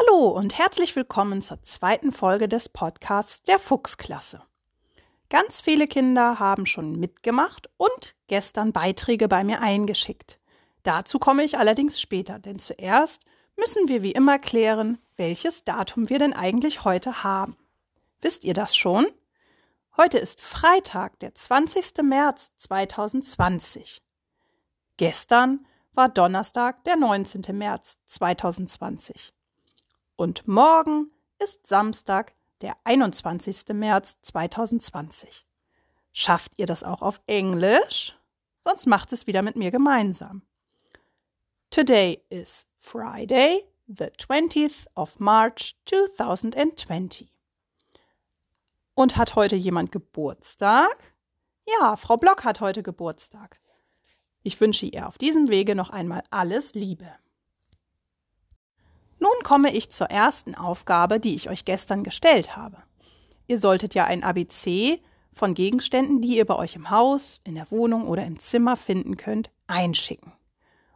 Hallo 0.00 0.28
und 0.28 0.56
herzlich 0.56 0.94
willkommen 0.94 1.42
zur 1.42 1.60
zweiten 1.62 2.12
Folge 2.12 2.46
des 2.46 2.68
Podcasts 2.68 3.42
der 3.42 3.58
Fuchsklasse. 3.58 4.42
Ganz 5.28 5.60
viele 5.60 5.88
Kinder 5.88 6.38
haben 6.38 6.66
schon 6.66 6.92
mitgemacht 7.00 7.68
und 7.78 8.14
gestern 8.28 8.72
Beiträge 8.72 9.26
bei 9.26 9.42
mir 9.42 9.60
eingeschickt. 9.60 10.38
Dazu 10.84 11.18
komme 11.18 11.42
ich 11.42 11.58
allerdings 11.58 12.00
später, 12.00 12.38
denn 12.38 12.60
zuerst 12.60 13.24
müssen 13.56 13.88
wir 13.88 14.04
wie 14.04 14.12
immer 14.12 14.38
klären, 14.38 14.98
welches 15.16 15.64
Datum 15.64 16.08
wir 16.08 16.20
denn 16.20 16.32
eigentlich 16.32 16.84
heute 16.84 17.24
haben. 17.24 17.56
Wisst 18.20 18.44
ihr 18.44 18.54
das 18.54 18.76
schon? 18.76 19.06
Heute 19.96 20.18
ist 20.18 20.40
Freitag, 20.40 21.18
der 21.18 21.34
20. 21.34 22.04
März 22.04 22.52
2020. 22.58 24.00
Gestern 24.96 25.66
war 25.92 26.08
Donnerstag, 26.08 26.84
der 26.84 26.94
19. 26.94 27.42
März 27.58 27.98
2020. 28.06 29.32
Und 30.18 30.48
morgen 30.48 31.12
ist 31.38 31.68
Samstag, 31.68 32.34
der 32.60 32.76
21. 32.82 33.68
März 33.68 34.16
2020. 34.22 35.46
Schafft 36.12 36.54
ihr 36.56 36.66
das 36.66 36.82
auch 36.82 37.02
auf 37.02 37.20
Englisch? 37.28 38.18
Sonst 38.58 38.86
macht 38.86 39.12
es 39.12 39.28
wieder 39.28 39.42
mit 39.42 39.54
mir 39.54 39.70
gemeinsam. 39.70 40.42
Today 41.70 42.20
is 42.30 42.66
Friday, 42.80 43.64
the 43.86 44.06
20th 44.06 44.88
of 44.96 45.20
March 45.20 45.76
2020. 45.86 47.32
Und 48.94 49.16
hat 49.16 49.36
heute 49.36 49.54
jemand 49.54 49.92
Geburtstag? 49.92 51.14
Ja, 51.64 51.94
Frau 51.94 52.16
Block 52.16 52.42
hat 52.42 52.60
heute 52.60 52.82
Geburtstag. 52.82 53.60
Ich 54.42 54.60
wünsche 54.60 54.86
ihr 54.86 55.06
auf 55.06 55.16
diesem 55.16 55.48
Wege 55.48 55.76
noch 55.76 55.90
einmal 55.90 56.24
alles 56.30 56.74
Liebe. 56.74 57.08
Nun 59.38 59.44
komme 59.44 59.72
ich 59.72 59.90
zur 59.90 60.08
ersten 60.08 60.56
Aufgabe, 60.56 61.20
die 61.20 61.36
ich 61.36 61.48
euch 61.48 61.64
gestern 61.64 62.02
gestellt 62.02 62.56
habe. 62.56 62.78
Ihr 63.46 63.58
solltet 63.58 63.94
ja 63.94 64.04
ein 64.04 64.24
ABC 64.24 65.00
von 65.32 65.54
Gegenständen, 65.54 66.20
die 66.20 66.36
ihr 66.36 66.44
bei 66.44 66.56
euch 66.56 66.74
im 66.74 66.90
Haus, 66.90 67.40
in 67.44 67.54
der 67.54 67.70
Wohnung 67.70 68.08
oder 68.08 68.26
im 68.26 68.40
Zimmer 68.40 68.76
finden 68.76 69.16
könnt, 69.16 69.52
einschicken. 69.68 70.32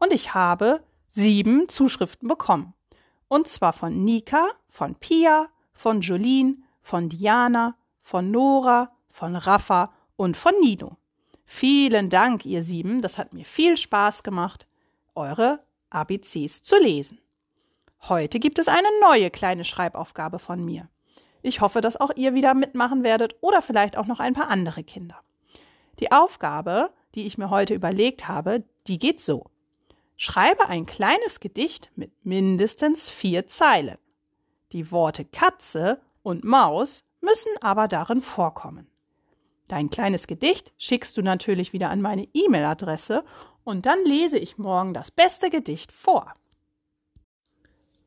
Und 0.00 0.12
ich 0.12 0.34
habe 0.34 0.82
sieben 1.06 1.68
Zuschriften 1.68 2.26
bekommen. 2.26 2.74
Und 3.28 3.46
zwar 3.46 3.72
von 3.72 4.02
Nika, 4.02 4.48
von 4.68 4.96
Pia, 4.96 5.46
von 5.72 6.00
Jolene, 6.00 6.56
von 6.82 7.08
Diana, 7.08 7.76
von 8.02 8.32
Nora, 8.32 8.90
von 9.10 9.36
Rafa 9.36 9.92
und 10.16 10.36
von 10.36 10.54
Nino. 10.60 10.96
Vielen 11.44 12.10
Dank, 12.10 12.44
ihr 12.44 12.64
sieben. 12.64 13.00
Das 13.00 13.16
hat 13.16 13.32
mir 13.32 13.44
viel 13.44 13.76
Spaß 13.76 14.24
gemacht, 14.24 14.66
eure 15.14 15.60
ABCs 15.90 16.64
zu 16.64 16.76
lesen. 16.82 17.20
Heute 18.08 18.38
gibt 18.38 18.58
es 18.58 18.68
eine 18.68 18.88
neue 19.00 19.30
kleine 19.30 19.64
Schreibaufgabe 19.64 20.38
von 20.38 20.62
mir. 20.62 20.90
Ich 21.40 21.62
hoffe, 21.62 21.80
dass 21.80 21.98
auch 21.98 22.10
ihr 22.14 22.34
wieder 22.34 22.52
mitmachen 22.52 23.02
werdet 23.02 23.36
oder 23.40 23.62
vielleicht 23.62 23.96
auch 23.96 24.04
noch 24.04 24.20
ein 24.20 24.34
paar 24.34 24.48
andere 24.48 24.84
Kinder. 24.84 25.16
Die 26.00 26.12
Aufgabe, 26.12 26.90
die 27.14 27.26
ich 27.26 27.38
mir 27.38 27.48
heute 27.48 27.72
überlegt 27.72 28.28
habe, 28.28 28.62
die 28.86 28.98
geht 28.98 29.22
so. 29.22 29.46
Schreibe 30.18 30.68
ein 30.68 30.84
kleines 30.84 31.40
Gedicht 31.40 31.90
mit 31.96 32.12
mindestens 32.24 33.08
vier 33.08 33.46
Zeilen. 33.46 33.96
Die 34.72 34.90
Worte 34.90 35.24
Katze 35.24 36.02
und 36.22 36.44
Maus 36.44 37.04
müssen 37.22 37.52
aber 37.62 37.88
darin 37.88 38.20
vorkommen. 38.20 38.86
Dein 39.66 39.88
kleines 39.88 40.26
Gedicht 40.26 40.74
schickst 40.76 41.16
du 41.16 41.22
natürlich 41.22 41.72
wieder 41.72 41.88
an 41.88 42.02
meine 42.02 42.28
E-Mail-Adresse 42.34 43.24
und 43.64 43.86
dann 43.86 44.04
lese 44.04 44.38
ich 44.38 44.58
morgen 44.58 44.92
das 44.92 45.10
beste 45.10 45.48
Gedicht 45.48 45.90
vor. 45.90 46.34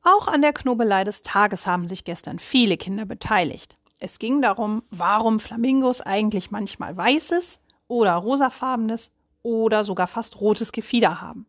Auch 0.09 0.29
an 0.29 0.41
der 0.41 0.53
Knobelei 0.53 1.03
des 1.03 1.21
Tages 1.21 1.67
haben 1.67 1.85
sich 1.85 2.05
gestern 2.05 2.39
viele 2.39 2.77
Kinder 2.77 3.03
beteiligt. 3.03 3.77
Es 3.99 4.19
ging 4.19 4.41
darum, 4.41 4.83
warum 4.89 5.37
Flamingos 5.37 5.99
eigentlich 5.99 6.49
manchmal 6.49 6.95
weißes 6.95 7.59
oder 7.89 8.13
rosafarbenes 8.13 9.11
oder 9.43 9.83
sogar 9.83 10.07
fast 10.07 10.39
rotes 10.39 10.71
Gefieder 10.71 11.19
haben. 11.19 11.45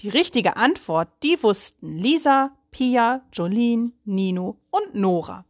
Die 0.00 0.08
richtige 0.08 0.56
Antwort, 0.56 1.10
die 1.22 1.40
wussten 1.44 1.98
Lisa, 1.98 2.50
Pia, 2.72 3.22
Jolene, 3.32 3.92
Nino 4.04 4.56
und 4.72 4.96
Nora. 4.96 5.44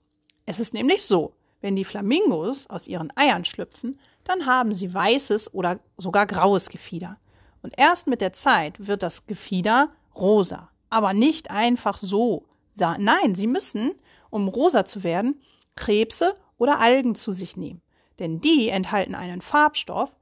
Es 0.45 0.61
ist 0.61 0.75
nämlich 0.75 1.07
so, 1.07 1.33
wenn 1.63 1.75
die 1.75 1.87
Flamingos 1.87 2.67
aus 2.67 2.87
ihren 2.87 3.17
Eiern 3.17 3.47
schlüpfen, 3.47 3.99
dann 4.25 4.45
haben 4.45 4.75
sie 4.75 4.93
weißes 4.93 5.55
oder 5.55 5.81
sogar 5.97 6.27
graues 6.27 6.69
Gefieder. 6.69 7.17
Und 7.63 7.73
erst 7.79 8.09
mit 8.09 8.21
der 8.21 8.35
Zeit 8.35 8.75
wird 8.87 9.03
das 9.03 9.27
Gefieder 9.27 9.89
rosa 10.15 10.69
aber 10.91 11.13
nicht 11.13 11.51
einfach 11.51 11.97
so. 11.97 12.47
Nein, 12.79 13.35
sie 13.35 13.47
müssen, 13.47 13.93
um 14.31 14.49
rosa 14.49 14.85
zu 14.85 15.03
werden, 15.03 15.41
Krebse 15.77 16.37
oder 16.59 16.79
Algen 16.79 17.15
zu 17.15 17.33
sich 17.33 17.57
nehmen. 17.57 17.83
Denn 18.19 18.41
die 18.41 18.69
enthalten 18.69 19.15
einen 19.15 19.41
Farbstoff 19.41 20.15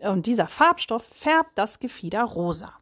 und 0.00 0.26
dieser 0.26 0.48
Farbstoff 0.48 1.04
färbt 1.04 1.56
das 1.56 1.78
Gefieder 1.78 2.22
rosa. 2.24 2.72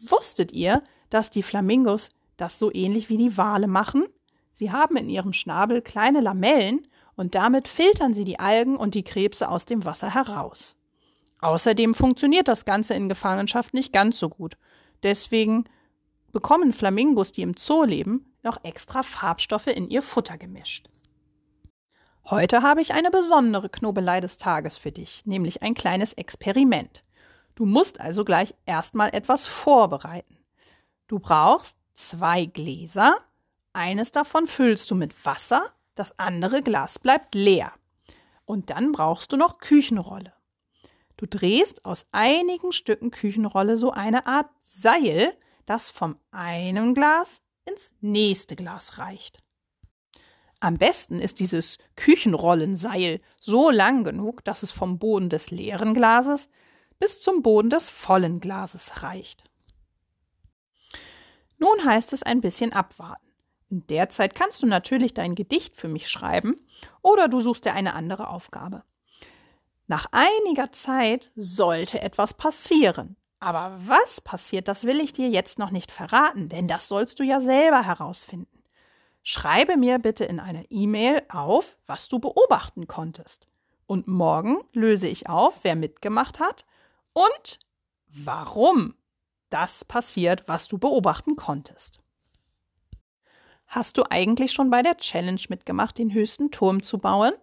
Wusstet 0.00 0.52
ihr, 0.52 0.82
dass 1.10 1.30
die 1.30 1.42
Flamingos 1.42 2.10
das 2.36 2.58
so 2.58 2.72
ähnlich 2.72 3.08
wie 3.08 3.16
die 3.16 3.36
Wale 3.36 3.66
machen? 3.66 4.04
Sie 4.50 4.72
haben 4.72 4.96
in 4.96 5.08
ihrem 5.08 5.32
Schnabel 5.32 5.80
kleine 5.80 6.20
Lamellen 6.20 6.86
und 7.14 7.34
damit 7.34 7.68
filtern 7.68 8.14
sie 8.14 8.24
die 8.24 8.40
Algen 8.40 8.76
und 8.76 8.94
die 8.94 9.04
Krebse 9.04 9.48
aus 9.48 9.64
dem 9.66 9.84
Wasser 9.84 10.12
heraus. 10.12 10.76
Außerdem 11.40 11.94
funktioniert 11.94 12.48
das 12.48 12.64
Ganze 12.64 12.94
in 12.94 13.08
Gefangenschaft 13.08 13.74
nicht 13.74 13.92
ganz 13.92 14.18
so 14.18 14.28
gut 14.28 14.56
Deswegen 15.02 15.64
bekommen 16.32 16.72
Flamingos, 16.72 17.32
die 17.32 17.42
im 17.42 17.54
Zoo 17.56 17.84
leben, 17.84 18.34
noch 18.42 18.62
extra 18.64 19.02
Farbstoffe 19.02 19.68
in 19.68 19.88
ihr 19.88 20.02
Futter 20.02 20.38
gemischt. 20.38 20.88
Heute 22.24 22.62
habe 22.62 22.80
ich 22.80 22.94
eine 22.94 23.10
besondere 23.10 23.68
Knobelei 23.68 24.20
des 24.20 24.36
Tages 24.36 24.78
für 24.78 24.92
dich, 24.92 25.26
nämlich 25.26 25.62
ein 25.62 25.74
kleines 25.74 26.12
Experiment. 26.12 27.02
Du 27.54 27.66
musst 27.66 28.00
also 28.00 28.24
gleich 28.24 28.54
erstmal 28.64 29.10
etwas 29.14 29.44
vorbereiten. 29.44 30.38
Du 31.08 31.18
brauchst 31.18 31.76
zwei 31.94 32.46
Gläser, 32.46 33.16
eines 33.72 34.12
davon 34.12 34.46
füllst 34.46 34.90
du 34.90 34.94
mit 34.94 35.26
Wasser, 35.26 35.72
das 35.94 36.18
andere 36.18 36.62
Glas 36.62 36.98
bleibt 36.98 37.34
leer. 37.34 37.72
Und 38.44 38.70
dann 38.70 38.92
brauchst 38.92 39.32
du 39.32 39.36
noch 39.36 39.58
Küchenrolle. 39.58 40.32
Du 41.16 41.26
drehst 41.26 41.84
aus 41.84 42.06
einigen 42.12 42.72
Stücken 42.72 43.10
Küchenrolle 43.10 43.76
so 43.76 43.90
eine 43.90 44.26
Art 44.26 44.50
Seil, 44.60 45.36
das 45.66 45.90
vom 45.90 46.18
einen 46.30 46.94
Glas 46.94 47.42
ins 47.64 47.94
nächste 48.00 48.56
Glas 48.56 48.98
reicht. 48.98 49.42
Am 50.60 50.78
besten 50.78 51.18
ist 51.18 51.40
dieses 51.40 51.78
Küchenrollenseil 51.96 53.20
so 53.40 53.70
lang 53.70 54.04
genug, 54.04 54.44
dass 54.44 54.62
es 54.62 54.70
vom 54.70 54.98
Boden 54.98 55.28
des 55.28 55.50
leeren 55.50 55.92
Glases 55.92 56.48
bis 57.00 57.20
zum 57.20 57.42
Boden 57.42 57.68
des 57.68 57.88
vollen 57.88 58.38
Glases 58.38 59.02
reicht. 59.02 59.44
Nun 61.58 61.84
heißt 61.84 62.12
es 62.12 62.22
ein 62.22 62.40
bisschen 62.40 62.72
abwarten. 62.72 63.26
In 63.70 63.86
der 63.88 64.08
Zeit 64.08 64.34
kannst 64.34 64.62
du 64.62 64.66
natürlich 64.66 65.14
dein 65.14 65.34
Gedicht 65.34 65.76
für 65.76 65.88
mich 65.88 66.08
schreiben 66.08 66.56
oder 67.00 67.26
du 67.26 67.40
suchst 67.40 67.64
dir 67.64 67.72
eine 67.72 67.94
andere 67.94 68.28
Aufgabe. 68.28 68.84
Nach 69.92 70.06
einiger 70.10 70.72
Zeit 70.72 71.30
sollte 71.36 72.00
etwas 72.00 72.32
passieren. 72.32 73.14
Aber 73.40 73.78
was 73.78 74.22
passiert, 74.22 74.66
das 74.66 74.84
will 74.84 75.00
ich 75.00 75.12
dir 75.12 75.28
jetzt 75.28 75.58
noch 75.58 75.70
nicht 75.70 75.92
verraten, 75.92 76.48
denn 76.48 76.66
das 76.66 76.88
sollst 76.88 77.20
du 77.20 77.24
ja 77.24 77.42
selber 77.42 77.82
herausfinden. 77.82 78.62
Schreibe 79.22 79.76
mir 79.76 79.98
bitte 79.98 80.24
in 80.24 80.40
einer 80.40 80.64
E-Mail 80.70 81.20
auf, 81.28 81.76
was 81.86 82.08
du 82.08 82.20
beobachten 82.20 82.86
konntest. 82.86 83.48
Und 83.84 84.08
morgen 84.08 84.62
löse 84.72 85.08
ich 85.08 85.28
auf, 85.28 85.62
wer 85.62 85.76
mitgemacht 85.76 86.40
hat 86.40 86.64
und 87.12 87.58
warum 88.06 88.94
das 89.50 89.84
passiert, 89.84 90.44
was 90.46 90.68
du 90.68 90.78
beobachten 90.78 91.36
konntest. 91.36 92.00
Hast 93.66 93.98
du 93.98 94.04
eigentlich 94.08 94.52
schon 94.52 94.70
bei 94.70 94.80
der 94.80 94.96
Challenge 94.96 95.42
mitgemacht, 95.50 95.98
den 95.98 96.14
höchsten 96.14 96.50
Turm 96.50 96.82
zu 96.82 96.96
bauen? 96.96 97.34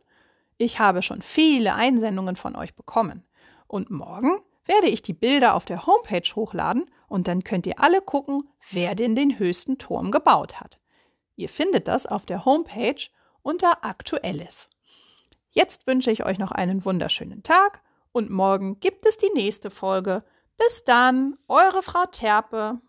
Ich 0.61 0.77
habe 0.77 1.01
schon 1.01 1.21
viele 1.21 1.73
Einsendungen 1.73 2.35
von 2.35 2.57
euch 2.57 2.75
bekommen. 2.75 3.23
Und 3.67 3.89
morgen 3.89 4.41
werde 4.65 4.87
ich 4.87 5.01
die 5.01 5.13
Bilder 5.13 5.55
auf 5.55 5.63
der 5.63 5.85
Homepage 5.85 6.35
hochladen 6.35 6.91
und 7.07 7.29
dann 7.29 7.45
könnt 7.45 7.65
ihr 7.65 7.79
alle 7.79 8.01
gucken, 8.01 8.43
wer 8.69 8.93
denn 8.93 9.15
den 9.15 9.39
höchsten 9.39 9.77
Turm 9.77 10.11
gebaut 10.11 10.59
hat. 10.59 10.77
Ihr 11.37 11.47
findet 11.47 11.87
das 11.87 12.05
auf 12.05 12.25
der 12.25 12.43
Homepage 12.43 13.01
unter 13.41 13.85
Aktuelles. 13.85 14.69
Jetzt 15.49 15.87
wünsche 15.87 16.11
ich 16.11 16.25
euch 16.25 16.39
noch 16.39 16.51
einen 16.51 16.83
wunderschönen 16.83 17.41
Tag 17.41 17.81
und 18.11 18.29
morgen 18.29 18.81
gibt 18.81 19.05
es 19.05 19.17
die 19.17 19.31
nächste 19.33 19.69
Folge. 19.69 20.25
Bis 20.57 20.83
dann, 20.83 21.37
eure 21.47 21.81
Frau 21.83 22.03
Terpe. 22.11 22.81